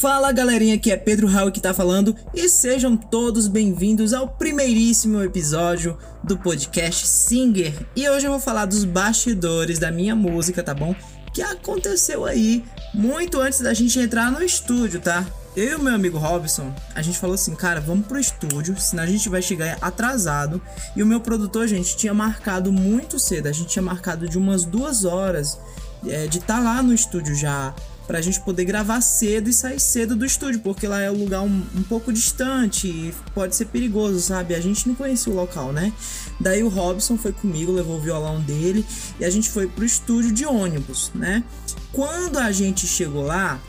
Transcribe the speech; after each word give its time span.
Fala 0.00 0.30
galerinha, 0.30 0.76
aqui 0.76 0.92
é 0.92 0.96
Pedro 0.96 1.26
Raul 1.26 1.50
que 1.50 1.60
tá 1.60 1.74
falando 1.74 2.14
e 2.32 2.48
sejam 2.48 2.96
todos 2.96 3.48
bem-vindos 3.48 4.12
ao 4.12 4.28
primeiríssimo 4.28 5.20
episódio 5.24 5.98
do 6.22 6.38
podcast 6.38 7.04
Singer. 7.04 7.74
E 7.96 8.08
hoje 8.08 8.24
eu 8.24 8.30
vou 8.30 8.38
falar 8.38 8.66
dos 8.66 8.84
bastidores 8.84 9.80
da 9.80 9.90
minha 9.90 10.14
música, 10.14 10.62
tá 10.62 10.72
bom? 10.72 10.94
Que 11.34 11.42
aconteceu 11.42 12.24
aí 12.24 12.64
muito 12.94 13.40
antes 13.40 13.58
da 13.60 13.74
gente 13.74 13.98
entrar 13.98 14.30
no 14.30 14.40
estúdio, 14.40 15.00
tá? 15.00 15.26
Eu 15.56 15.70
e 15.70 15.74
o 15.74 15.82
meu 15.82 15.96
amigo 15.96 16.16
Robson, 16.16 16.72
a 16.94 17.02
gente 17.02 17.18
falou 17.18 17.34
assim, 17.34 17.56
cara, 17.56 17.80
vamos 17.80 18.06
pro 18.06 18.20
estúdio, 18.20 18.78
senão 18.78 19.02
a 19.02 19.06
gente 19.06 19.28
vai 19.28 19.42
chegar 19.42 19.78
atrasado. 19.80 20.62
E 20.94 21.02
o 21.02 21.06
meu 21.06 21.20
produtor, 21.20 21.66
gente, 21.66 21.96
tinha 21.96 22.14
marcado 22.14 22.70
muito 22.70 23.18
cedo, 23.18 23.48
a 23.48 23.52
gente 23.52 23.70
tinha 23.70 23.82
marcado 23.82 24.28
de 24.28 24.38
umas 24.38 24.64
duas 24.64 25.04
horas 25.04 25.58
é, 26.06 26.28
de 26.28 26.38
estar 26.38 26.58
tá 26.58 26.60
lá 26.60 26.82
no 26.84 26.94
estúdio 26.94 27.34
já 27.34 27.74
pra 28.08 28.22
gente 28.22 28.40
poder 28.40 28.64
gravar 28.64 29.02
cedo 29.02 29.50
e 29.50 29.52
sair 29.52 29.78
cedo 29.78 30.16
do 30.16 30.24
estúdio, 30.24 30.60
porque 30.60 30.88
lá 30.88 31.02
é 31.02 31.10
um 31.10 31.14
lugar 31.14 31.42
um, 31.42 31.62
um 31.76 31.82
pouco 31.82 32.10
distante 32.10 32.88
e 32.88 33.14
pode 33.34 33.54
ser 33.54 33.66
perigoso, 33.66 34.18
sabe? 34.18 34.54
A 34.54 34.60
gente 34.60 34.88
não 34.88 34.94
conhecia 34.94 35.30
o 35.30 35.36
local, 35.36 35.74
né? 35.74 35.92
Daí 36.40 36.62
o 36.62 36.68
Robson 36.68 37.18
foi 37.18 37.32
comigo, 37.32 37.70
levou 37.70 37.98
o 37.98 38.00
violão 38.00 38.40
dele 38.40 38.84
e 39.20 39.26
a 39.26 39.30
gente 39.30 39.50
foi 39.50 39.66
pro 39.66 39.84
estúdio 39.84 40.32
de 40.32 40.46
ônibus, 40.46 41.12
né? 41.14 41.44
Quando 41.92 42.38
a 42.38 42.50
gente 42.50 42.86
chegou 42.86 43.24
lá, 43.24 43.60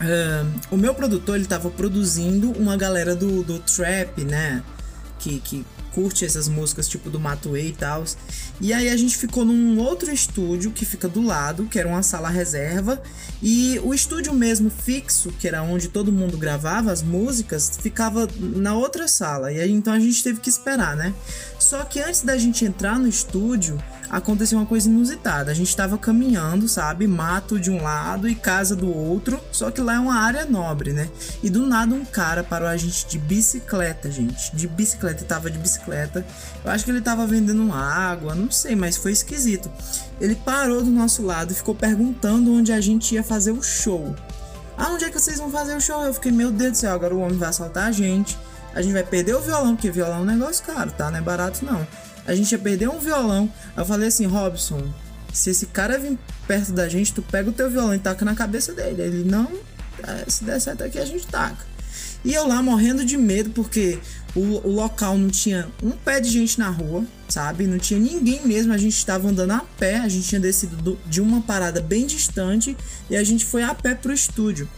uh, 0.00 0.74
o 0.74 0.78
meu 0.78 0.94
produtor 0.94 1.36
ele 1.36 1.46
tava 1.46 1.68
produzindo 1.68 2.52
uma 2.52 2.78
galera 2.78 3.14
do, 3.14 3.42
do 3.42 3.58
trap, 3.58 4.24
né? 4.24 4.62
Que, 5.18 5.38
que 5.38 5.66
curte 5.92 6.24
essas 6.24 6.48
músicas 6.48 6.88
tipo 6.88 7.10
do 7.10 7.20
Matuei 7.20 7.68
e 7.68 7.72
tal. 7.72 8.04
E 8.60 8.72
aí 8.72 8.88
a 8.88 8.96
gente 8.96 9.16
ficou 9.16 9.44
num 9.44 9.78
outro 9.78 10.12
estúdio 10.12 10.70
que 10.70 10.84
fica 10.84 11.08
do 11.08 11.22
lado, 11.22 11.66
que 11.66 11.78
era 11.78 11.88
uma 11.88 12.02
sala 12.02 12.28
reserva, 12.28 13.02
e 13.42 13.80
o 13.82 13.94
estúdio 13.94 14.32
mesmo 14.32 14.70
fixo, 14.70 15.32
que 15.38 15.48
era 15.48 15.62
onde 15.62 15.88
todo 15.88 16.12
mundo 16.12 16.36
gravava 16.36 16.92
as 16.92 17.02
músicas, 17.02 17.78
ficava 17.80 18.28
na 18.38 18.74
outra 18.74 19.08
sala. 19.08 19.52
E 19.52 19.60
aí 19.60 19.70
então 19.70 19.92
a 19.92 20.00
gente 20.00 20.22
teve 20.22 20.40
que 20.40 20.48
esperar, 20.48 20.96
né? 20.96 21.14
Só 21.58 21.84
que 21.84 22.00
antes 22.00 22.22
da 22.22 22.36
gente 22.36 22.64
entrar 22.64 22.98
no 22.98 23.06
estúdio, 23.06 23.82
aconteceu 24.10 24.58
uma 24.58 24.66
coisa 24.66 24.88
inusitada. 24.88 25.50
A 25.50 25.54
gente 25.54 25.68
estava 25.68 25.96
caminhando, 25.96 26.68
sabe? 26.68 27.06
Mato 27.06 27.58
de 27.58 27.70
um 27.70 27.82
lado 27.82 28.28
e 28.28 28.34
casa 28.34 28.74
do 28.74 28.92
outro. 28.92 29.40
Só 29.52 29.70
que 29.70 29.80
lá 29.80 29.94
é 29.94 29.98
uma 29.98 30.16
área 30.16 30.44
nobre, 30.44 30.92
né? 30.92 31.08
E 31.42 31.48
do 31.48 31.66
nada 31.66 31.94
um 31.94 32.04
cara 32.04 32.42
parou 32.42 32.68
a 32.68 32.76
gente 32.76 33.06
de 33.06 33.18
bicicleta, 33.18 34.10
gente. 34.10 34.54
De 34.54 34.66
bicicleta, 34.66 35.24
tava 35.24 35.50
de 35.50 35.58
bicicleta. 35.58 36.26
Eu 36.64 36.70
acho 36.70 36.84
que 36.84 36.90
ele 36.90 37.00
tava 37.00 37.26
vendendo 37.26 37.72
água, 37.72 38.34
não 38.34 38.50
sei, 38.50 38.74
mas 38.74 38.96
foi 38.96 39.12
esquisito. 39.12 39.70
Ele 40.20 40.34
parou 40.34 40.82
do 40.82 40.90
nosso 40.90 41.22
lado 41.22 41.52
e 41.52 41.54
ficou 41.54 41.74
perguntando 41.74 42.52
onde 42.52 42.72
a 42.72 42.80
gente 42.80 43.14
ia 43.14 43.22
fazer 43.22 43.52
o 43.52 43.62
show. 43.62 44.14
Ah, 44.76 44.88
onde 44.90 45.04
é 45.04 45.10
que 45.10 45.18
vocês 45.18 45.38
vão 45.38 45.50
fazer 45.50 45.76
o 45.76 45.80
show? 45.80 46.02
Eu 46.02 46.14
fiquei, 46.14 46.32
meu 46.32 46.50
Deus 46.50 46.72
do 46.72 46.76
céu, 46.78 46.94
agora 46.94 47.14
o 47.14 47.20
homem 47.20 47.36
vai 47.36 47.50
assaltar 47.50 47.86
a 47.86 47.92
gente. 47.92 48.36
A 48.74 48.82
gente 48.82 48.92
vai 48.92 49.04
perder 49.04 49.34
o 49.34 49.40
violão, 49.40 49.74
porque 49.74 49.90
violão 49.90 50.18
é 50.18 50.20
um 50.20 50.24
negócio 50.24 50.64
caro, 50.64 50.90
tá? 50.92 51.10
Não 51.10 51.18
é 51.18 51.22
barato 51.22 51.64
não 51.64 51.86
a 52.26 52.34
gente 52.34 52.52
ia 52.52 52.58
perder 52.58 52.88
um 52.88 52.98
violão. 52.98 53.50
Eu 53.76 53.84
falei 53.84 54.08
assim, 54.08 54.26
Robson, 54.26 54.82
se 55.32 55.50
esse 55.50 55.66
cara 55.66 55.98
vir 55.98 56.18
perto 56.46 56.72
da 56.72 56.88
gente, 56.88 57.12
tu 57.12 57.22
pega 57.22 57.50
o 57.50 57.52
teu 57.52 57.70
violão 57.70 57.94
e 57.94 57.98
taca 57.98 58.24
na 58.24 58.34
cabeça 58.34 58.72
dele. 58.72 59.02
Ele, 59.02 59.28
não, 59.28 59.50
é, 60.02 60.24
se 60.28 60.44
der 60.44 60.60
certo 60.60 60.84
aqui 60.84 60.98
a 60.98 61.04
gente 61.04 61.26
taca. 61.26 61.68
E 62.24 62.34
eu 62.34 62.46
lá 62.46 62.62
morrendo 62.62 63.04
de 63.04 63.16
medo, 63.16 63.50
porque 63.50 63.98
o, 64.34 64.68
o 64.68 64.72
local 64.72 65.16
não 65.16 65.28
tinha 65.28 65.68
um 65.82 65.90
pé 65.90 66.20
de 66.20 66.28
gente 66.28 66.58
na 66.58 66.68
rua, 66.68 67.04
sabe? 67.28 67.66
Não 67.66 67.78
tinha 67.78 67.98
ninguém 67.98 68.46
mesmo. 68.46 68.72
A 68.72 68.78
gente 68.78 68.96
estava 68.96 69.28
andando 69.28 69.52
a 69.52 69.64
pé, 69.78 69.96
a 69.98 70.08
gente 70.08 70.28
tinha 70.28 70.40
descido 70.40 70.76
do, 70.76 70.98
de 71.06 71.20
uma 71.20 71.40
parada 71.40 71.80
bem 71.80 72.06
distante 72.06 72.76
e 73.08 73.16
a 73.16 73.24
gente 73.24 73.44
foi 73.44 73.62
a 73.62 73.74
pé 73.74 73.94
pro 73.94 74.12
estúdio. 74.12 74.68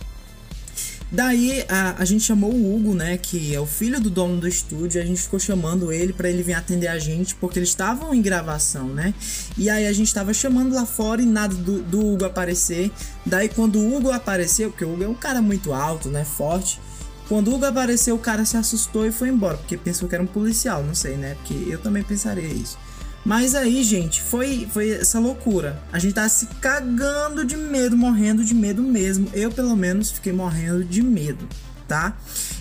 Daí 1.13 1.63
a, 1.69 1.97
a 1.99 2.05
gente 2.07 2.25
chamou 2.25 2.51
o 2.51 2.75
Hugo, 2.75 2.95
né, 2.95 3.19
que 3.19 3.55
é 3.55 3.61
o 3.61 3.67
filho 3.67 4.01
do 4.01 4.09
dono 4.09 4.41
do 4.41 4.49
estúdio, 4.49 4.99
a 4.99 5.05
gente 5.05 5.21
ficou 5.21 5.39
chamando 5.39 5.93
ele 5.93 6.11
para 6.11 6.31
ele 6.31 6.43
vir 6.43 6.55
atender 6.55 6.89
a 6.89 6.99
gente, 6.99 7.35
porque 7.35 7.59
eles 7.59 7.69
estavam 7.69 8.15
em 8.15 8.23
gravação, 8.23 8.89
né? 8.89 9.13
E 9.59 9.69
aí 9.69 9.87
a 9.87 9.93
gente 9.93 10.13
tava 10.15 10.33
chamando 10.33 10.75
lá 10.75 10.87
fora 10.87 11.21
e 11.21 11.27
nada 11.27 11.55
do, 11.55 11.83
do 11.83 12.15
Hugo 12.15 12.25
aparecer. 12.25 12.91
Daí 13.27 13.51
quando 13.51 13.79
o 13.79 13.95
Hugo 13.95 14.11
apareceu, 14.11 14.71
porque 14.71 14.87
o 14.87 14.95
Hugo 14.95 15.05
é 15.05 15.09
um 15.09 15.15
cara 15.15 15.43
muito 15.43 15.75
alto, 15.75 16.09
né, 16.09 16.25
forte, 16.25 16.81
quando 17.29 17.49
o 17.49 17.57
Hugo 17.57 17.67
apareceu, 17.67 18.15
o 18.15 18.19
cara 18.19 18.47
se 18.47 18.57
assustou 18.57 19.07
e 19.07 19.13
foi 19.13 19.29
embora, 19.29 19.59
porque 19.59 19.77
pensou 19.77 20.09
que 20.09 20.15
era 20.15 20.25
um 20.25 20.27
policial, 20.27 20.83
não 20.83 20.95
sei, 20.95 21.17
né? 21.17 21.35
Porque 21.35 21.55
eu 21.71 21.79
também 21.79 22.03
pensaria 22.03 22.49
isso. 22.49 22.79
Mas 23.25 23.55
aí, 23.55 23.85
gente, 23.85 24.21
foi, 24.21 24.69
foi 24.73 24.91
essa 24.91 25.21
loucura. 25.21 25.81
A 25.93 25.99
gente 25.99 26.15
tá 26.15 26.29
se 26.29 26.47
cagando 26.61 27.45
de 27.45 27.57
medo, 27.57 27.97
morrendo 27.97 28.45
de 28.45 28.55
medo 28.55 28.83
mesmo. 28.83 29.29
Eu, 29.33 29.51
pelo 29.51 29.77
menos, 29.77 30.11
fiquei 30.11 30.33
morrendo 30.33 30.85
de 30.85 31.03
medo, 31.03 31.49
tá? 31.87 32.17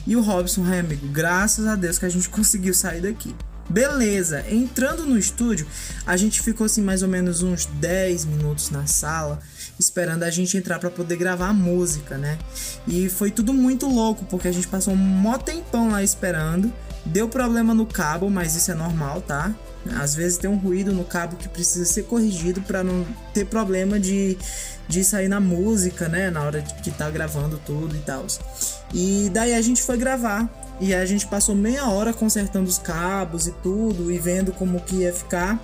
E 0.05 0.15
o 0.15 0.21
Robson, 0.21 0.63
ai, 0.65 0.79
amigo, 0.79 1.07
graças 1.07 1.65
a 1.65 1.75
Deus 1.75 1.97
que 1.97 2.05
a 2.05 2.09
gente 2.09 2.29
conseguiu 2.29 2.73
sair 2.73 3.01
daqui. 3.01 3.35
Beleza, 3.69 4.43
entrando 4.49 5.05
no 5.05 5.17
estúdio, 5.17 5.65
a 6.05 6.17
gente 6.17 6.41
ficou 6.41 6.65
assim 6.65 6.81
mais 6.81 7.03
ou 7.03 7.07
menos 7.07 7.41
uns 7.41 7.65
10 7.65 8.25
minutos 8.25 8.69
na 8.69 8.85
sala, 8.85 9.39
esperando 9.79 10.23
a 10.23 10.29
gente 10.29 10.57
entrar 10.57 10.77
para 10.77 10.89
poder 10.89 11.15
gravar 11.15 11.47
a 11.47 11.53
música, 11.53 12.17
né? 12.17 12.37
E 12.85 13.07
foi 13.07 13.31
tudo 13.31 13.53
muito 13.53 13.87
louco, 13.87 14.25
porque 14.25 14.49
a 14.49 14.51
gente 14.51 14.67
passou 14.67 14.93
um 14.93 14.97
mó 14.97 15.37
tempão 15.37 15.89
lá 15.89 16.03
esperando. 16.03 16.71
Deu 17.05 17.29
problema 17.29 17.73
no 17.73 17.85
cabo, 17.85 18.29
mas 18.29 18.55
isso 18.55 18.71
é 18.71 18.75
normal, 18.75 19.21
tá? 19.21 19.55
Às 19.99 20.15
vezes 20.15 20.37
tem 20.37 20.49
um 20.49 20.57
ruído 20.57 20.91
no 20.93 21.03
cabo 21.03 21.35
que 21.35 21.49
precisa 21.49 21.85
ser 21.85 22.03
corrigido 22.03 22.61
para 22.61 22.83
não 22.83 23.05
ter 23.33 23.45
problema 23.45 23.99
de, 23.99 24.37
de 24.87 25.03
sair 25.03 25.27
na 25.27 25.39
música, 25.39 26.07
né? 26.07 26.29
Na 26.29 26.41
hora 26.43 26.61
de 26.61 26.73
que 26.75 26.91
tá 26.91 27.09
gravando 27.09 27.59
tudo 27.65 27.95
e 27.95 27.99
tal. 27.99 28.25
E 28.93 29.29
daí 29.33 29.53
a 29.53 29.61
gente 29.61 29.81
foi 29.81 29.97
gravar. 29.97 30.49
E 30.79 30.95
a 30.95 31.05
gente 31.05 31.27
passou 31.27 31.53
meia 31.53 31.87
hora 31.87 32.11
consertando 32.11 32.67
os 32.67 32.79
cabos 32.79 33.45
e 33.45 33.51
tudo 33.51 34.11
e 34.11 34.17
vendo 34.17 34.51
como 34.51 34.79
que 34.81 34.97
ia 34.97 35.13
ficar. 35.13 35.59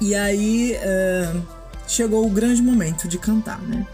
E 0.00 0.14
aí 0.14 0.76
uh, 0.76 1.42
chegou 1.86 2.24
o 2.24 2.30
grande 2.30 2.62
momento 2.62 3.08
de 3.08 3.18
cantar, 3.18 3.60
né? 3.62 3.86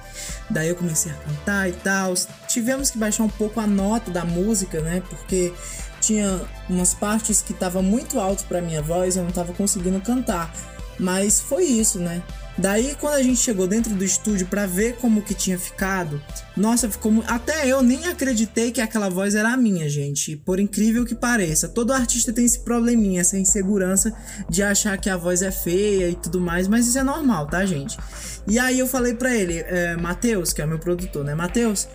Daí 0.50 0.68
eu 0.68 0.74
comecei 0.74 1.12
a 1.12 1.14
cantar 1.14 1.68
e 1.68 1.72
tal. 1.72 2.14
Tivemos 2.48 2.90
que 2.90 2.98
baixar 2.98 3.22
um 3.22 3.28
pouco 3.28 3.60
a 3.60 3.66
nota 3.66 4.10
da 4.10 4.24
música, 4.24 4.80
né? 4.80 5.02
Porque 5.08 5.52
tinha 6.00 6.40
umas 6.68 6.94
partes 6.94 7.42
que 7.42 7.52
tava 7.52 7.82
muito 7.82 8.18
alto 8.18 8.44
para 8.44 8.60
minha 8.60 8.82
voz, 8.82 9.16
eu 9.16 9.24
não 9.24 9.30
tava 9.30 9.52
conseguindo 9.52 10.00
cantar. 10.00 10.52
Mas 10.98 11.40
foi 11.40 11.64
isso, 11.64 11.98
né? 11.98 12.22
Daí 12.58 12.94
quando 13.00 13.14
a 13.14 13.22
gente 13.22 13.38
chegou 13.38 13.66
dentro 13.66 13.94
do 13.94 14.04
estúdio 14.04 14.46
para 14.46 14.66
ver 14.66 14.96
como 14.96 15.22
que 15.22 15.32
tinha 15.32 15.58
ficado, 15.58 16.22
nossa, 16.54 16.90
ficou 16.90 17.24
até 17.26 17.66
eu 17.66 17.82
nem 17.82 18.04
acreditei 18.06 18.70
que 18.70 18.82
aquela 18.82 19.08
voz 19.08 19.34
era 19.34 19.54
a 19.54 19.56
minha, 19.56 19.88
gente. 19.88 20.36
Por 20.36 20.60
incrível 20.60 21.06
que 21.06 21.14
pareça, 21.14 21.68
todo 21.68 21.92
artista 21.92 22.34
tem 22.34 22.44
esse 22.44 22.60
probleminha, 22.60 23.22
essa 23.22 23.38
insegurança 23.38 24.12
de 24.48 24.62
achar 24.62 24.98
que 24.98 25.08
a 25.08 25.16
voz 25.16 25.40
é 25.40 25.50
feia 25.50 26.10
e 26.10 26.14
tudo 26.14 26.38
mais, 26.38 26.68
mas 26.68 26.86
isso 26.86 26.98
é 26.98 27.02
normal, 27.02 27.46
tá, 27.46 27.64
gente? 27.64 27.96
E 28.46 28.58
aí 28.58 28.78
eu 28.78 28.86
falei 28.86 29.14
para 29.14 29.34
ele, 29.34 29.58
é, 29.58 29.96
Matheus, 29.96 30.52
que 30.52 30.60
é 30.60 30.64
o 30.66 30.68
meu 30.68 30.78
produtor, 30.78 31.24
né? 31.24 31.34
Matheus, 31.34 31.88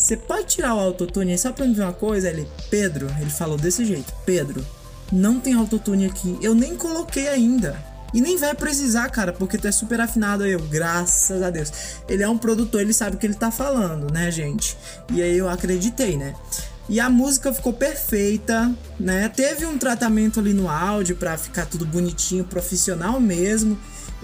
você 0.00 0.16
pode 0.16 0.46
tirar 0.46 0.74
o 0.74 0.80
autotune 0.80 1.36
só 1.36 1.52
pra 1.52 1.66
me 1.66 1.74
ver 1.74 1.82
uma 1.82 1.92
coisa? 1.92 2.30
Ele, 2.30 2.48
Pedro, 2.70 3.06
ele 3.20 3.28
falou 3.28 3.58
desse 3.58 3.84
jeito: 3.84 4.12
Pedro, 4.24 4.66
não 5.12 5.38
tem 5.38 5.52
autotune 5.52 6.06
aqui. 6.06 6.38
Eu 6.40 6.54
nem 6.54 6.74
coloquei 6.74 7.28
ainda. 7.28 7.76
E 8.12 8.20
nem 8.20 8.36
vai 8.36 8.54
precisar, 8.54 9.08
cara, 9.10 9.32
porque 9.32 9.56
tu 9.56 9.68
é 9.68 9.72
super 9.72 10.00
afinado 10.00 10.42
aí, 10.42 10.52
eu, 10.52 10.60
graças 10.60 11.42
a 11.42 11.50
Deus. 11.50 11.70
Ele 12.08 12.22
é 12.22 12.28
um 12.28 12.38
produtor, 12.38 12.80
ele 12.80 12.92
sabe 12.92 13.14
o 13.14 13.18
que 13.18 13.26
ele 13.26 13.34
tá 13.34 13.52
falando, 13.52 14.12
né, 14.12 14.30
gente? 14.32 14.76
E 15.12 15.22
aí 15.22 15.36
eu 15.36 15.48
acreditei, 15.48 16.16
né? 16.16 16.34
E 16.88 16.98
a 16.98 17.08
música 17.08 17.52
ficou 17.52 17.72
perfeita, 17.72 18.74
né? 18.98 19.28
Teve 19.28 19.64
um 19.64 19.78
tratamento 19.78 20.40
ali 20.40 20.52
no 20.52 20.68
áudio 20.68 21.14
para 21.14 21.36
ficar 21.38 21.66
tudo 21.66 21.86
bonitinho, 21.86 22.42
profissional 22.42 23.20
mesmo. 23.20 23.78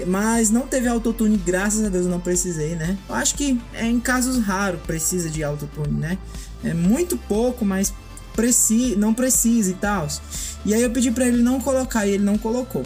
Mas 0.06 0.50
não 0.50 0.66
teve 0.66 0.88
autotune, 0.88 1.36
graças 1.38 1.84
a 1.84 1.88
Deus 1.88 2.04
eu 2.04 2.10
não 2.10 2.20
precisei, 2.20 2.74
né? 2.74 2.98
Eu 3.08 3.14
acho 3.14 3.34
que 3.34 3.58
é 3.72 3.86
em 3.86 3.98
casos 3.98 4.38
raros 4.38 4.80
precisa 4.82 5.30
de 5.30 5.42
autotune, 5.42 5.98
né? 5.98 6.18
É 6.62 6.74
muito 6.74 7.16
pouco, 7.16 7.64
mas 7.64 7.94
preci 8.34 8.94
não 8.96 9.14
precisa 9.14 9.70
e 9.70 9.74
tal. 9.74 10.06
E 10.64 10.74
aí 10.74 10.82
eu 10.82 10.90
pedi 10.90 11.10
para 11.10 11.26
ele 11.26 11.42
não 11.42 11.60
colocar 11.60 12.06
e 12.06 12.10
ele 12.10 12.24
não 12.24 12.36
colocou. 12.36 12.84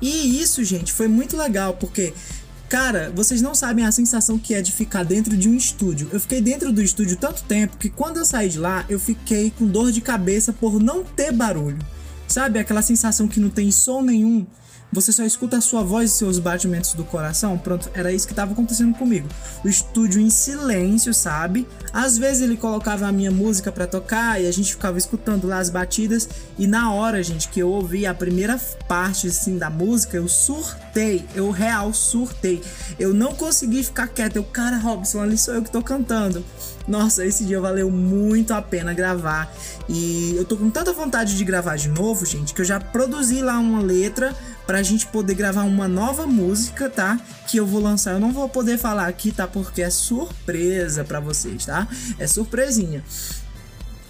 E 0.00 0.40
isso, 0.40 0.64
gente, 0.64 0.92
foi 0.92 1.08
muito 1.08 1.36
legal, 1.36 1.74
porque 1.74 2.14
Cara, 2.72 3.12
vocês 3.14 3.42
não 3.42 3.54
sabem 3.54 3.84
a 3.84 3.92
sensação 3.92 4.38
que 4.38 4.54
é 4.54 4.62
de 4.62 4.72
ficar 4.72 5.02
dentro 5.04 5.36
de 5.36 5.46
um 5.46 5.54
estúdio. 5.54 6.08
Eu 6.10 6.18
fiquei 6.18 6.40
dentro 6.40 6.72
do 6.72 6.80
estúdio 6.80 7.18
tanto 7.18 7.42
tempo 7.42 7.76
que 7.76 7.90
quando 7.90 8.16
eu 8.16 8.24
saí 8.24 8.48
de 8.48 8.58
lá, 8.58 8.86
eu 8.88 8.98
fiquei 8.98 9.50
com 9.50 9.66
dor 9.66 9.92
de 9.92 10.00
cabeça 10.00 10.54
por 10.54 10.80
não 10.80 11.04
ter 11.04 11.32
barulho. 11.32 11.76
Sabe 12.26 12.58
aquela 12.58 12.80
sensação 12.80 13.28
que 13.28 13.38
não 13.38 13.50
tem 13.50 13.70
som 13.70 14.00
nenhum? 14.00 14.46
Você 14.92 15.10
só 15.10 15.24
escuta 15.24 15.56
a 15.56 15.60
sua 15.60 15.82
voz 15.82 16.10
e 16.10 16.14
seus 16.14 16.38
batimentos 16.38 16.92
do 16.92 17.02
coração. 17.02 17.56
Pronto, 17.56 17.90
era 17.94 18.12
isso 18.12 18.26
que 18.26 18.32
estava 18.32 18.52
acontecendo 18.52 18.94
comigo. 18.94 19.26
O 19.64 19.68
estúdio 19.68 20.20
em 20.20 20.28
silêncio, 20.28 21.14
sabe? 21.14 21.66
Às 21.92 22.18
vezes 22.18 22.42
ele 22.42 22.56
colocava 22.56 23.06
a 23.06 23.12
minha 23.12 23.30
música 23.30 23.72
para 23.72 23.86
tocar 23.86 24.40
e 24.40 24.46
a 24.46 24.52
gente 24.52 24.72
ficava 24.72 24.98
escutando 24.98 25.46
lá 25.46 25.58
as 25.58 25.70
batidas 25.70 26.28
e 26.58 26.66
na 26.66 26.92
hora, 26.92 27.22
gente, 27.22 27.48
que 27.48 27.60
eu 27.60 27.70
ouvi 27.70 28.04
a 28.04 28.12
primeira 28.12 28.60
parte 28.86 29.28
assim 29.28 29.56
da 29.56 29.70
música, 29.70 30.16
eu 30.16 30.28
surtei, 30.28 31.24
eu 31.34 31.50
real 31.50 31.94
surtei. 31.94 32.62
Eu 32.98 33.14
não 33.14 33.34
consegui 33.34 33.82
ficar 33.82 34.08
quieto. 34.08 34.36
Eu, 34.36 34.44
cara, 34.44 34.76
Robson, 34.76 35.22
ali 35.22 35.38
sou 35.38 35.54
eu 35.54 35.62
que 35.62 35.70
tô 35.70 35.82
cantando. 35.82 36.44
Nossa, 36.86 37.24
esse 37.24 37.44
dia 37.44 37.60
valeu 37.60 37.90
muito 37.90 38.52
a 38.52 38.60
pena 38.60 38.92
gravar. 38.92 39.52
E 39.88 40.34
eu 40.36 40.44
tô 40.44 40.56
com 40.56 40.68
tanta 40.70 40.92
vontade 40.92 41.36
de 41.36 41.44
gravar 41.44 41.76
de 41.76 41.88
novo, 41.88 42.26
gente, 42.26 42.52
que 42.52 42.60
eu 42.60 42.64
já 42.64 42.80
produzi 42.80 43.40
lá 43.40 43.58
uma 43.58 43.80
letra 43.80 44.34
pra 44.72 44.82
gente 44.82 45.06
poder 45.06 45.34
gravar 45.34 45.64
uma 45.64 45.86
nova 45.86 46.26
música, 46.26 46.88
tá? 46.88 47.20
Que 47.46 47.58
eu 47.58 47.66
vou 47.66 47.78
lançar. 47.78 48.12
Eu 48.12 48.18
não 48.18 48.32
vou 48.32 48.48
poder 48.48 48.78
falar 48.78 49.06
aqui, 49.06 49.30
tá? 49.30 49.46
Porque 49.46 49.82
é 49.82 49.90
surpresa 49.90 51.04
para 51.04 51.20
vocês, 51.20 51.66
tá? 51.66 51.86
É 52.18 52.26
surpresinha. 52.26 53.04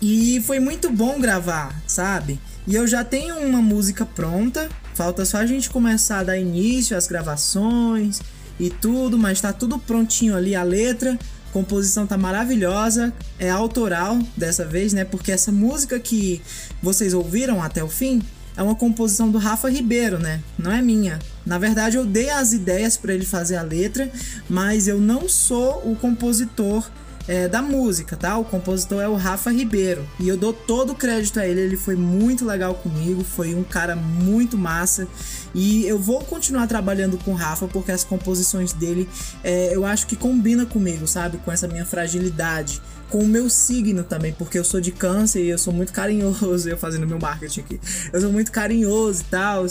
E 0.01 0.41
foi 0.47 0.61
muito 0.61 0.89
bom 0.89 1.21
gravar, 1.21 1.83
sabe? 1.85 2.39
E 2.65 2.77
eu 2.77 2.87
já 2.87 3.03
tenho 3.03 3.39
uma 3.39 3.61
música 3.61 4.07
pronta. 4.07 4.69
Falta 4.95 5.25
só 5.25 5.39
a 5.39 5.47
gente 5.47 5.69
começar 5.69 6.21
a 6.21 6.23
dar 6.23 6.39
início 6.39 6.97
às 6.97 7.09
gravações 7.09 8.21
e 8.61 8.71
tudo, 8.71 9.19
mas 9.19 9.41
tá 9.41 9.53
tudo 9.53 9.81
prontinho 9.81 10.37
ali 10.37 10.55
a 10.55 10.63
letra. 10.63 11.19
Composição 11.53 12.07
tá 12.07 12.17
maravilhosa, 12.17 13.13
é 13.37 13.51
autoral 13.51 14.17
dessa 14.37 14.65
vez, 14.65 14.93
né? 14.93 15.05
Porque 15.05 15.33
essa 15.33 15.51
música 15.51 15.99
que 15.99 16.41
vocês 16.81 17.15
ouviram 17.15 17.61
até 17.61 17.83
o 17.83 17.89
fim 17.89 18.23
é 18.57 18.63
uma 18.63 18.75
composição 18.75 19.31
do 19.31 19.39
Rafa 19.39 19.71
Ribeiro, 19.71 20.19
né? 20.19 20.41
Não 20.59 20.73
é 20.73 20.83
minha. 20.83 21.19
Na 21.45 21.59
verdade, 21.59 21.97
eu 21.97 22.05
dei 22.05 22.31
as 22.31 22.53
ideias 22.53 22.97
para 22.97 23.15
ele 23.15 23.25
fazer 23.25 23.57
a 23.57 23.63
letra, 23.63 24.11
mas 24.49 24.87
eu 24.87 24.99
não 24.99 25.29
sou 25.29 25.91
o 25.91 25.97
compositor 25.97 26.89
é, 27.29 27.49
da 27.49 27.63
música, 27.63 28.17
tá? 28.17 28.37
O 28.37 28.45
compositor 28.45 29.01
é 29.01 29.09
o 29.09 29.15
Rafa 29.15 29.51
Ribeiro 29.51 30.07
e 30.19 30.29
eu 30.29 30.37
dou 30.37 30.53
todo 30.53 30.93
o 30.93 30.95
crédito 30.95 31.39
a 31.39 31.47
ele. 31.47 31.61
Ele 31.61 31.77
foi 31.77 31.97
muito 31.97 32.45
legal 32.45 32.75
comigo, 32.75 33.23
foi 33.25 33.55
um 33.55 33.63
cara 33.63 33.95
muito 33.95 34.57
massa 34.59 35.07
e 35.55 35.87
eu 35.87 35.99
vou 35.99 36.21
continuar 36.25 36.67
trabalhando 36.67 37.19
com 37.19 37.33
o 37.33 37.35
Rafa 37.35 37.67
porque 37.69 37.93
as 37.93 38.05
composições 38.05 38.73
dele 38.73 39.09
é, 39.45 39.75
eu 39.75 39.85
acho 39.85 40.07
que 40.07 40.17
combina 40.17 40.67
comigo, 40.67 41.07
sabe? 41.07 41.39
Com 41.39 41.53
essa 41.53 41.69
minha 41.69 41.87
fragilidade 41.87 42.81
com 43.13 43.19
o 43.19 43.27
meu 43.27 43.51
signo 43.51 44.03
também, 44.03 44.33
porque 44.33 44.59
eu 44.59 44.65
sou 44.65 44.81
de 44.81 44.91
câncer 44.91 45.45
e 45.45 45.51
eu 45.51 45.59
sou 45.59 45.71
muito 45.71 45.93
carinhoso, 45.93 46.67
eu 46.71 46.79
fazendo 46.79 47.07
meu 47.07 47.19
marketing 47.19 47.61
aqui. 47.61 47.81
Eu 48.11 48.23
sou 48.23 48.33
muito 48.33 48.51
carinhoso 48.51 49.21
e 49.21 49.25
tal. 49.25 49.67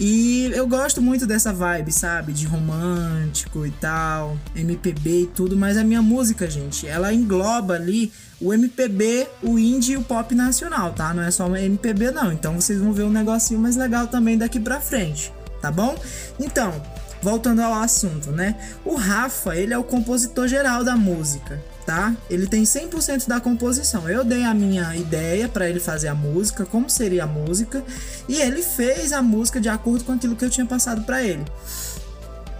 E 0.00 0.50
eu 0.54 0.66
gosto 0.66 1.02
muito 1.02 1.26
dessa 1.26 1.52
vibe, 1.52 1.92
sabe? 1.92 2.32
De 2.32 2.46
romântico 2.46 3.66
e 3.66 3.70
tal, 3.72 4.38
MPB 4.56 5.24
e 5.24 5.26
tudo, 5.26 5.54
mas 5.54 5.76
a 5.76 5.84
minha 5.84 6.00
música, 6.00 6.48
gente, 6.48 6.86
ela 6.86 7.12
engloba 7.12 7.74
ali 7.74 8.10
o 8.40 8.54
MPB, 8.54 9.26
o 9.42 9.58
indie 9.58 9.92
e 9.92 9.96
o 9.98 10.02
pop 10.02 10.34
nacional, 10.34 10.94
tá? 10.94 11.12
Não 11.12 11.22
é 11.22 11.30
só 11.30 11.54
MPB 11.54 12.10
não. 12.10 12.32
Então 12.32 12.58
vocês 12.58 12.80
vão 12.80 12.94
ver 12.94 13.02
um 13.02 13.10
negocinho 13.10 13.60
mais 13.60 13.76
legal 13.76 14.06
também 14.06 14.38
daqui 14.38 14.58
pra 14.58 14.80
frente, 14.80 15.30
tá 15.60 15.70
bom? 15.70 15.94
Então, 16.40 16.72
voltando 17.22 17.60
ao 17.60 17.74
assunto, 17.74 18.30
né? 18.30 18.56
O 18.84 18.94
Rafa, 18.94 19.56
ele 19.56 19.74
é 19.74 19.78
o 19.78 19.84
compositor 19.84 20.46
geral 20.48 20.84
da 20.84 20.96
música 20.96 21.60
tá? 21.88 22.14
Ele 22.28 22.46
tem 22.46 22.64
100% 22.64 23.26
da 23.26 23.40
composição. 23.40 24.06
Eu 24.06 24.22
dei 24.22 24.44
a 24.44 24.52
minha 24.52 24.94
ideia 24.94 25.48
para 25.48 25.66
ele 25.70 25.80
fazer 25.80 26.08
a 26.08 26.14
música, 26.14 26.66
como 26.66 26.90
seria 26.90 27.24
a 27.24 27.26
música, 27.26 27.82
e 28.28 28.42
ele 28.42 28.62
fez 28.62 29.10
a 29.10 29.22
música 29.22 29.58
de 29.58 29.70
acordo 29.70 30.04
com 30.04 30.12
aquilo 30.12 30.36
que 30.36 30.44
eu 30.44 30.50
tinha 30.50 30.66
passado 30.66 31.00
para 31.04 31.22
ele. 31.22 31.42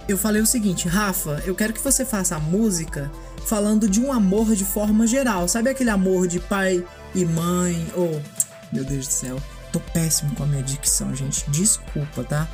Eu 0.07 0.17
falei 0.17 0.41
o 0.41 0.47
seguinte, 0.47 0.87
Rafa, 0.87 1.43
eu 1.45 1.53
quero 1.53 1.73
que 1.73 1.79
você 1.79 2.03
faça 2.03 2.37
a 2.37 2.39
música 2.39 3.11
falando 3.45 3.87
de 3.87 4.01
um 4.01 4.11
amor 4.11 4.55
de 4.55 4.65
forma 4.65 5.05
geral. 5.05 5.47
Sabe 5.47 5.69
aquele 5.69 5.91
amor 5.91 6.27
de 6.27 6.39
pai 6.39 6.83
e 7.13 7.23
mãe? 7.23 7.87
Ou, 7.95 8.19
oh, 8.19 8.75
meu 8.75 8.83
Deus 8.83 9.07
do 9.07 9.13
céu, 9.13 9.39
tô 9.71 9.79
péssimo 9.79 10.33
com 10.33 10.41
a 10.41 10.47
minha 10.47 10.63
dicção, 10.63 11.13
gente. 11.13 11.47
Desculpa, 11.51 12.23
tá? 12.23 12.47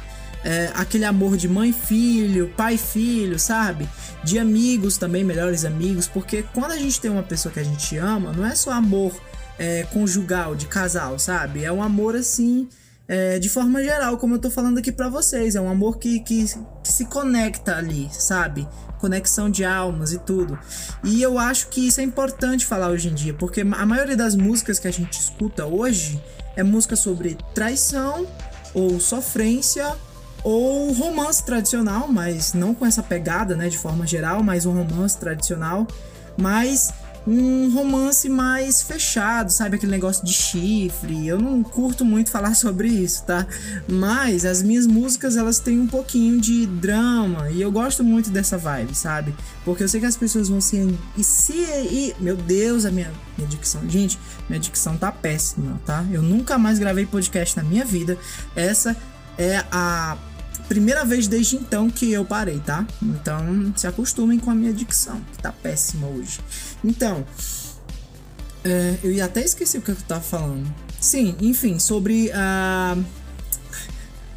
É, 0.45 0.69
aquele 0.75 1.05
amor 1.05 1.35
de 1.35 1.49
mãe 1.49 1.73
filho, 1.73 2.53
pai 2.55 2.77
filho, 2.77 3.39
sabe? 3.39 3.89
De 4.23 4.37
amigos 4.37 4.95
também, 4.95 5.23
melhores 5.23 5.65
amigos, 5.65 6.07
porque 6.07 6.45
quando 6.53 6.71
a 6.71 6.77
gente 6.77 7.01
tem 7.01 7.09
uma 7.09 7.23
pessoa 7.23 7.51
que 7.51 7.59
a 7.59 7.63
gente 7.63 7.97
ama, 7.97 8.31
não 8.31 8.45
é 8.45 8.53
só 8.53 8.71
amor 8.71 9.11
é, 9.57 9.83
conjugal, 9.91 10.55
de 10.55 10.67
casal, 10.67 11.17
sabe? 11.17 11.63
É 11.63 11.71
um 11.71 11.81
amor 11.81 12.15
assim. 12.15 12.69
É, 13.07 13.37
de 13.37 13.49
forma 13.49 13.83
geral, 13.83 14.17
como 14.17 14.35
eu 14.35 14.39
tô 14.39 14.49
falando 14.49 14.79
aqui 14.79 14.91
para 14.91 15.09
vocês, 15.09 15.55
é 15.55 15.61
um 15.61 15.69
amor 15.69 15.97
que, 15.97 16.19
que, 16.21 16.45
que, 16.83 16.91
se 16.91 17.05
conecta 17.05 17.75
ali, 17.75 18.09
sabe? 18.11 18.67
Conexão 18.99 19.47
de 19.49 19.63
almas 19.63 20.11
e 20.11 20.19
tudo. 20.19 20.57
E 21.03 21.21
eu 21.21 21.37
acho 21.37 21.67
que 21.69 21.87
isso 21.87 22.01
é 22.01 22.03
importante 22.03 22.65
falar 22.65 22.89
hoje 22.89 23.09
em 23.09 23.13
dia, 23.13 23.33
porque 23.33 23.61
a 23.61 23.85
maioria 23.85 24.17
das 24.17 24.35
músicas 24.35 24.79
que 24.79 24.87
a 24.87 24.91
gente 24.91 25.19
escuta 25.19 25.65
hoje 25.65 26.21
é 26.55 26.63
música 26.63 26.95
sobre 26.95 27.37
traição 27.53 28.25
ou 28.73 28.99
sofrência 28.99 29.95
ou 30.45 30.93
romance 30.93 31.43
tradicional, 31.43 32.07
mas 32.07 32.53
não 32.53 32.75
com 32.75 32.85
essa 32.85 33.01
pegada, 33.01 33.55
né, 33.55 33.67
de 33.67 33.79
forma 33.79 34.05
geral, 34.05 34.43
mas 34.43 34.63
um 34.67 34.73
romance 34.73 35.17
tradicional, 35.17 35.87
mas 36.37 36.93
um 37.27 37.73
romance 37.73 38.29
mais 38.29 38.83
fechado, 38.83 39.51
sabe 39.51 39.77
aquele 39.77 39.91
negócio 39.91 40.23
de 40.23 40.31
chifre. 40.31 41.27
Eu 41.27 41.39
não 41.39 41.63
curto 41.63 42.05
muito 42.05 42.29
falar 42.29 42.53
sobre 42.55 42.87
isso, 42.87 43.23
tá? 43.23 43.47
Mas 43.87 44.45
as 44.45 44.61
minhas 44.61 44.85
músicas 44.85 45.35
elas 45.35 45.57
têm 45.57 45.79
um 45.79 45.87
pouquinho 45.87 46.39
de 46.39 46.67
drama 46.67 47.49
e 47.49 47.59
eu 47.59 47.71
gosto 47.71 48.03
muito 48.03 48.29
dessa 48.29 48.55
vibe, 48.55 48.93
sabe? 48.93 49.33
Porque 49.63 49.83
eu 49.83 49.87
sei 49.87 49.99
que 49.99 50.05
as 50.05 50.15
pessoas 50.15 50.47
vão 50.47 50.61
se 50.61 50.95
e 51.17 51.23
se 51.23 51.53
e 51.53 52.15
meu 52.19 52.37
Deus, 52.37 52.85
a 52.85 52.91
minha 52.91 53.11
minha 53.35 53.49
dicção, 53.49 53.81
gente, 53.89 54.19
minha 54.47 54.59
dicção 54.59 54.95
tá 54.95 55.11
péssima, 55.11 55.81
tá? 55.83 56.05
Eu 56.11 56.21
nunca 56.21 56.55
mais 56.59 56.77
gravei 56.77 57.07
podcast 57.07 57.57
na 57.57 57.63
minha 57.63 57.83
vida. 57.83 58.15
Essa 58.55 58.95
é 59.39 59.65
a 59.71 60.15
primeira 60.67 61.05
vez 61.05 61.27
desde 61.27 61.55
então 61.55 61.89
que 61.89 62.11
eu 62.11 62.25
parei, 62.25 62.59
tá? 62.59 62.85
Então 63.01 63.73
se 63.75 63.87
acostumem 63.87 64.39
com 64.39 64.51
a 64.51 64.55
minha 64.55 64.73
dicção, 64.73 65.21
que 65.31 65.41
tá 65.41 65.51
péssima 65.51 66.07
hoje. 66.07 66.39
Então, 66.83 67.25
é, 68.63 68.97
eu 69.03 69.11
ia 69.11 69.25
até 69.25 69.43
esqueci 69.43 69.77
o 69.77 69.81
que 69.81 69.91
eu 69.91 69.95
tava 70.07 70.21
falando. 70.21 70.73
Sim, 70.99 71.35
enfim, 71.39 71.77
sobre 71.77 72.31
a. 72.33 72.97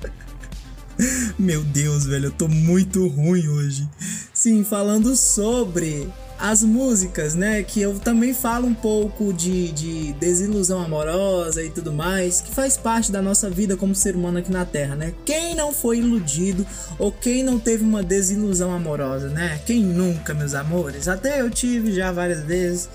Meu 1.38 1.64
Deus, 1.64 2.04
velho, 2.04 2.26
eu 2.26 2.32
tô 2.32 2.46
muito 2.46 3.06
ruim 3.08 3.48
hoje. 3.48 3.88
Sim, 4.34 4.64
falando 4.64 5.16
sobre 5.16 6.08
as 6.38 6.62
músicas, 6.62 7.34
né? 7.34 7.62
Que 7.62 7.80
eu 7.80 7.98
também 7.98 8.32
falo 8.32 8.66
um 8.66 8.74
pouco 8.74 9.32
de, 9.32 9.72
de 9.72 10.12
desilusão 10.14 10.80
amorosa 10.80 11.62
e 11.62 11.70
tudo 11.70 11.92
mais, 11.92 12.40
que 12.40 12.54
faz 12.54 12.76
parte 12.76 13.10
da 13.10 13.20
nossa 13.20 13.50
vida 13.50 13.76
como 13.76 13.94
ser 13.94 14.14
humano 14.14 14.38
aqui 14.38 14.52
na 14.52 14.64
Terra, 14.64 14.94
né? 14.94 15.12
Quem 15.24 15.54
não 15.54 15.72
foi 15.72 15.98
iludido 15.98 16.66
ou 16.98 17.10
quem 17.10 17.42
não 17.42 17.58
teve 17.58 17.82
uma 17.82 18.02
desilusão 18.02 18.72
amorosa, 18.72 19.28
né? 19.28 19.60
Quem 19.66 19.82
nunca, 19.82 20.32
meus 20.32 20.54
amores? 20.54 21.08
Até 21.08 21.40
eu 21.40 21.50
tive 21.50 21.92
já 21.92 22.12
várias 22.12 22.42
vezes. 22.42 22.88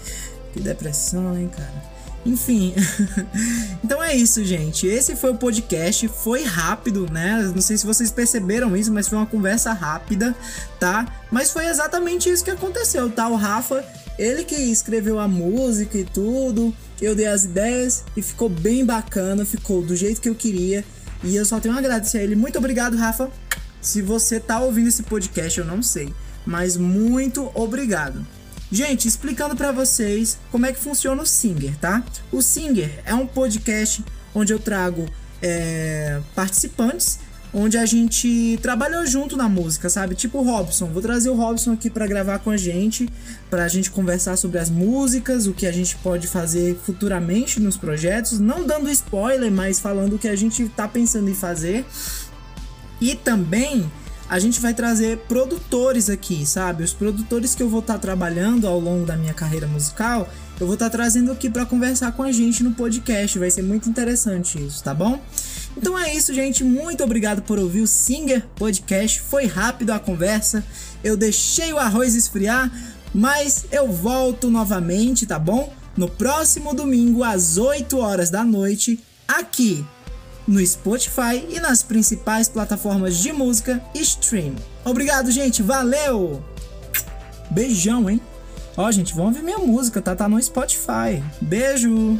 Que 0.53 0.59
depressão, 0.59 1.37
hein, 1.37 1.49
cara? 1.49 1.92
Enfim. 2.25 2.73
então 3.83 4.01
é 4.01 4.15
isso, 4.15 4.43
gente. 4.43 4.87
Esse 4.87 5.15
foi 5.15 5.31
o 5.31 5.35
podcast. 5.35 6.07
Foi 6.07 6.43
rápido, 6.43 7.07
né? 7.11 7.51
Não 7.53 7.61
sei 7.61 7.77
se 7.77 7.85
vocês 7.85 8.11
perceberam 8.11 8.75
isso, 8.75 8.91
mas 8.91 9.07
foi 9.07 9.17
uma 9.17 9.27
conversa 9.27 9.73
rápida, 9.73 10.35
tá? 10.79 11.05
Mas 11.31 11.51
foi 11.51 11.65
exatamente 11.65 12.29
isso 12.29 12.43
que 12.43 12.51
aconteceu, 12.51 13.09
tá? 13.09 13.27
O 13.27 13.35
Rafa, 13.35 13.83
ele 14.17 14.43
que 14.43 14.55
escreveu 14.55 15.19
a 15.19 15.27
música 15.27 15.97
e 15.97 16.03
tudo. 16.03 16.73
Eu 17.01 17.15
dei 17.15 17.27
as 17.27 17.43
ideias 17.43 18.05
e 18.15 18.21
ficou 18.21 18.47
bem 18.47 18.85
bacana, 18.85 19.45
ficou 19.45 19.81
do 19.81 19.95
jeito 19.95 20.21
que 20.21 20.29
eu 20.29 20.35
queria. 20.35 20.85
E 21.23 21.35
eu 21.35 21.45
só 21.45 21.59
tenho 21.59 21.75
a 21.75 21.77
agradecer 21.77 22.19
a 22.19 22.23
ele. 22.23 22.35
Muito 22.35 22.57
obrigado, 22.57 22.95
Rafa. 22.95 23.29
Se 23.81 24.01
você 24.01 24.39
tá 24.39 24.59
ouvindo 24.61 24.87
esse 24.87 25.03
podcast, 25.03 25.59
eu 25.59 25.65
não 25.65 25.81
sei. 25.81 26.13
Mas 26.45 26.77
muito 26.77 27.51
obrigado. 27.53 28.25
Gente, 28.73 29.07
explicando 29.07 29.55
para 29.55 29.71
vocês 29.71 30.39
como 30.51 30.65
é 30.65 30.73
que 30.73 30.79
funciona 30.79 31.21
o 31.21 31.27
Singer, 31.27 31.77
tá? 31.77 32.03
O 32.31 32.41
Singer 32.41 33.03
é 33.05 33.13
um 33.13 33.27
podcast 33.27 34.03
onde 34.33 34.51
eu 34.51 34.57
trago 34.57 35.05
é, 35.43 36.19
participantes, 36.33 37.19
onde 37.53 37.77
a 37.77 37.85
gente 37.85 38.57
trabalhou 38.63 39.05
junto 39.05 39.37
na 39.37 39.47
música, 39.47 39.91
sabe? 39.91 40.15
Tipo 40.15 40.39
o 40.39 40.43
Robson. 40.43 40.87
Vou 40.87 41.03
trazer 41.03 41.29
o 41.29 41.35
Robson 41.35 41.73
aqui 41.73 41.87
para 41.87 42.07
gravar 42.07 42.39
com 42.39 42.49
a 42.49 42.57
gente, 42.57 43.07
para 43.47 43.63
a 43.63 43.67
gente 43.67 43.91
conversar 43.91 44.37
sobre 44.37 44.57
as 44.57 44.71
músicas, 44.71 45.45
o 45.45 45.53
que 45.53 45.67
a 45.67 45.71
gente 45.71 45.95
pode 45.97 46.25
fazer 46.25 46.75
futuramente 46.83 47.59
nos 47.59 47.77
projetos, 47.77 48.39
não 48.39 48.65
dando 48.65 48.89
spoiler, 48.89 49.51
mas 49.51 49.79
falando 49.79 50.13
o 50.13 50.17
que 50.17 50.27
a 50.27 50.35
gente 50.35 50.67
tá 50.69 50.87
pensando 50.87 51.29
em 51.29 51.35
fazer. 51.35 51.85
E 52.99 53.13
também 53.13 53.85
a 54.29 54.39
gente 54.39 54.59
vai 54.59 54.73
trazer 54.73 55.17
produtores 55.27 56.09
aqui, 56.09 56.45
sabe? 56.45 56.83
Os 56.83 56.93
produtores 56.93 57.53
que 57.53 57.61
eu 57.61 57.69
vou 57.69 57.81
estar 57.81 57.93
tá 57.93 57.99
trabalhando 57.99 58.67
ao 58.67 58.79
longo 58.79 59.05
da 59.05 59.15
minha 59.15 59.33
carreira 59.33 59.67
musical, 59.67 60.29
eu 60.59 60.65
vou 60.65 60.75
estar 60.75 60.89
tá 60.89 60.97
trazendo 60.97 61.31
aqui 61.31 61.49
para 61.49 61.65
conversar 61.65 62.11
com 62.13 62.23
a 62.23 62.31
gente 62.31 62.63
no 62.63 62.73
podcast. 62.73 63.37
Vai 63.37 63.51
ser 63.51 63.61
muito 63.61 63.89
interessante 63.89 64.63
isso, 64.63 64.83
tá 64.83 64.93
bom? 64.93 65.19
Então 65.75 65.97
é 65.97 66.13
isso, 66.15 66.33
gente. 66.33 66.63
Muito 66.63 67.03
obrigado 67.03 67.41
por 67.41 67.59
ouvir 67.59 67.81
o 67.81 67.87
Singer 67.87 68.45
Podcast. 68.55 69.21
Foi 69.21 69.45
rápido 69.45 69.91
a 69.91 69.99
conversa. 69.99 70.63
Eu 71.03 71.17
deixei 71.17 71.73
o 71.73 71.77
arroz 71.77 72.15
esfriar, 72.15 72.71
mas 73.13 73.65
eu 73.71 73.91
volto 73.91 74.49
novamente, 74.49 75.25
tá 75.25 75.37
bom? 75.37 75.73
No 75.95 76.07
próximo 76.07 76.73
domingo, 76.73 77.23
às 77.23 77.57
8 77.57 77.97
horas 77.97 78.29
da 78.29 78.43
noite, 78.43 78.99
aqui 79.27 79.85
no 80.47 80.65
Spotify 80.65 81.45
e 81.49 81.59
nas 81.59 81.83
principais 81.83 82.49
plataformas 82.49 83.17
de 83.17 83.31
música 83.31 83.81
e 83.93 84.01
stream. 84.01 84.55
Obrigado, 84.83 85.31
gente. 85.31 85.61
Valeu! 85.61 86.43
Beijão, 87.49 88.09
hein? 88.09 88.21
Ó, 88.75 88.91
gente, 88.91 89.13
vamos 89.13 89.35
ver 89.35 89.43
minha 89.43 89.59
música, 89.59 90.01
tá? 90.01 90.15
Tá 90.15 90.27
no 90.27 90.41
Spotify. 90.41 91.23
Beijo! 91.39 92.19